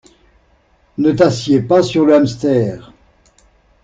[0.97, 2.91] Ne t'assieds pas sur le hamster!